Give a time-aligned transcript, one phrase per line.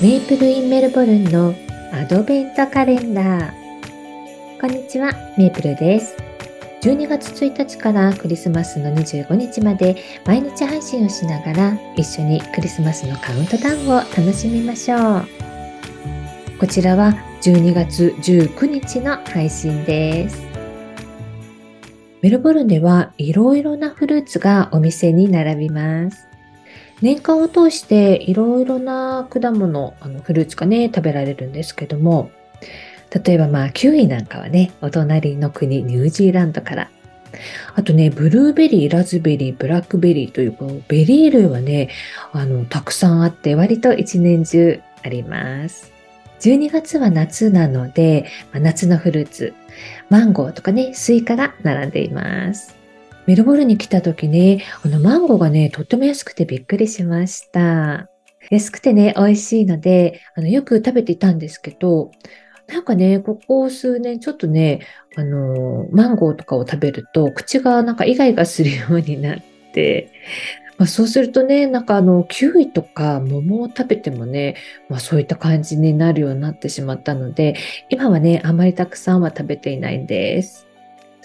[0.00, 1.56] メイプルインメルボルンの
[1.92, 4.60] アドベントカレンダー。
[4.60, 6.14] こんにちは、メイプルです。
[6.82, 15.26] 12月1日からクリスマスの25日まで毎日配信をしながら一緒にクリスマスのカウントダウンを楽しみましょう。
[16.60, 20.40] こちらは12月19日の配信です。
[22.22, 26.27] メルボルンではいろいろなフルーツがお店に並びます。
[27.00, 32.30] 年間を通していろいろな果物、あのフルーツがね、食べられるんですけども、
[33.24, 36.90] 例えばまあキウイなんかはね、お隣の国ニュージーランドから。
[37.74, 41.90] あとね、ブルーベリー、ラズベリー、ブラックベリーというこのベリー類はね、
[42.32, 45.92] あの、たくさんあって割と一年中あります。
[46.40, 49.54] 12月は夏なので、まあ、夏のフルーツ、
[50.08, 52.77] マンゴーとかね、スイカが並んでいます。
[53.28, 58.08] メルボルンに来た時ね、あのマンゴーがね、とっても安くてびっくりしました。
[58.50, 62.10] 安くてね、美味しいので、あのよく食べていたんですけど、
[62.68, 64.80] なんかね、ここ数年ちょっとね、
[65.14, 69.38] あの、マンゴーとかを食べると、口がなんかイガイガするようになっ
[69.74, 70.10] て、
[70.78, 74.56] まあ、そうするとね、なんかあの、キウイとか桃を食べてもね、
[74.88, 77.56] まあそういった感じになるようになってしまったので、
[77.90, 80.67] 今はね、あまりたくさんは食べていないんです。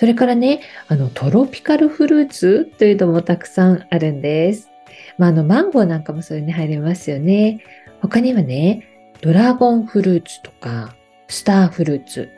[0.04, 0.60] それからね、
[0.90, 4.70] あの、トロピカルフルーツというのもたくさんあるんです。
[5.18, 7.64] まあ、あの、マンゴーなんかもそれに入りますよね。
[8.02, 8.86] 他にはね、
[9.22, 10.94] ドラゴンフルーツとか、
[11.30, 12.30] スターフルーツ、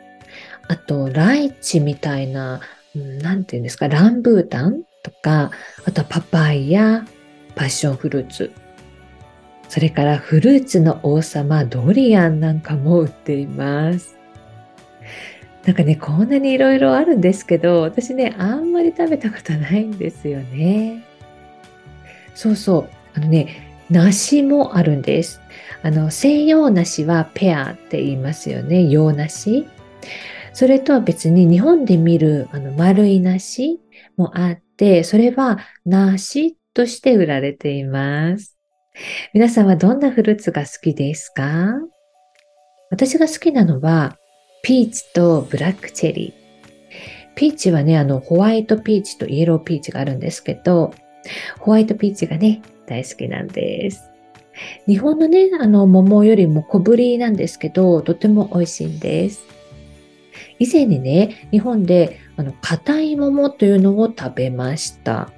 [0.68, 2.60] あと、ライチみたいな、
[2.94, 5.50] なんていうんですか、ランブータンとか、
[5.84, 7.04] あとはパパイヤ、
[7.56, 8.52] パッションフルーツ。
[9.68, 14.16] それからフルーツの王様、ドリアンなんかも売っています。
[15.66, 21.04] なんかね、こんなにいろいろあるんですけど、私ね、あんまり食べたことないんですよね。
[22.36, 22.88] そうそう。
[23.14, 25.40] あのね、梨もあるんです。
[25.82, 28.86] あの、西洋梨はペアって言いますよね。
[28.86, 29.66] 洋梨。
[30.52, 33.80] それとは別に日本で見るあの丸い梨
[34.16, 38.56] もあって、それは梨として売られています。
[39.34, 41.74] 皆さんはどんなフルーツが好きですか？
[42.90, 44.16] 私が好きなのは、
[44.66, 47.36] ピーチとブラックチェリー。
[47.36, 50.92] ピーチはね、あの、ホワイトピーチとイエローピーチがあるんですけど、
[51.60, 54.10] ホワイトピーチがね、大好きなんです。
[54.88, 59.44] 日本のね、あの、桃よりも小ぶりなんですけど、とても美味しいんです。
[60.58, 65.30] 以前にね、日本で、あの、硬い桃というのを食べました。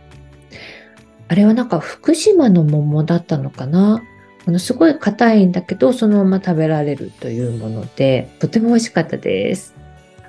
[1.28, 4.02] あれはなんか福島の桃だったのかな？
[4.48, 9.74] あのすごい硬いんだけど、そのまま食べられるというもので、とても美味しかったです。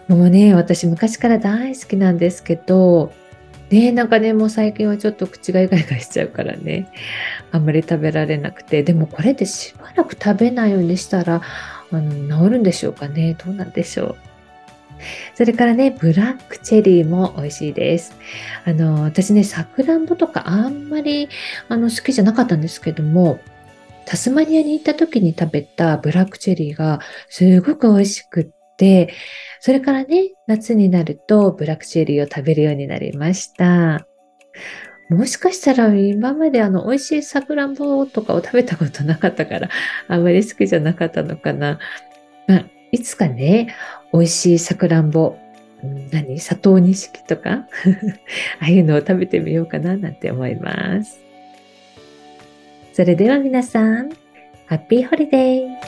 [0.09, 3.13] もうね、私昔から大好きなんですけど、
[3.69, 6.91] ねなんかね、もう最近はちょっと口がイガイガしちゃうからね、
[7.51, 11.41] あんまり食べられなくて、でもこれでしばらく食べないようにしたら、
[11.89, 13.35] あの治るんでしょうかね？
[13.35, 14.15] どうなんでしょう？
[15.35, 18.17] それからね、ブラックチェリーも美味しいです。
[18.65, 21.29] あの、私ね、さくらんぼとかあんまり
[21.69, 23.39] あの好きじゃなかったんですけども、
[24.09, 26.99] タスマニアに行った時に食べたブラックチェリーが
[27.29, 29.13] すごく美味しくって、
[29.59, 34.07] それからね、夏になるとブラックチェリーを食べるようになりました。
[35.09, 39.69] もしかしたら今まであの美味しいさくらんぼとかを食べたことなかったから
[40.07, 41.77] あんまり好きじゃなかったのかな。
[42.47, 43.75] まあ、いつかね、
[44.11, 45.37] 美味しいさくらんぼ、
[46.11, 47.67] 何砂糖錦とか？
[48.59, 51.28] ああいうのを食べてみようかななんて思います。
[52.93, 54.09] それでは皆さん、
[54.65, 55.78] ハッピーホリデー